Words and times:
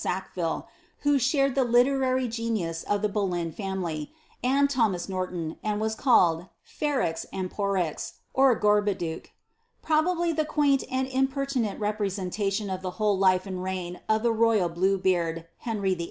147 0.03 0.17
ackTille 0.17 0.65
(who 1.01 1.19
shared 1.19 1.53
the 1.53 1.63
literary 1.63 2.27
irenius 2.27 2.83
of 2.85 3.03
the 3.03 3.07
Boleyn 3.07 3.51
family), 3.51 4.11
and 4.43 4.67
rhomas 4.69 5.07
Norton, 5.07 5.57
and 5.63 5.79
was 5.79 5.93
called," 5.93 6.49
Ferrex 6.79 7.23
and 7.31 7.51
Porrex, 7.51 8.13
or 8.33 8.59
Gorbaduc.'* 8.59 9.27
*robably 9.85 10.35
the 10.35 10.43
quaint 10.45 10.83
and 10.89 11.07
impertinent 11.07 11.79
representation 11.79 12.71
of 12.71 12.81
the 12.81 12.97
whole 12.97 13.15
life 13.15 13.45
and 13.45 13.59
eign 13.59 13.99
of 14.09 14.23
the 14.23 14.31
royal 14.33 14.69
Blue 14.69 14.97
beard, 14.97 15.45
Henry 15.59 15.95
Vllf. 15.95 15.99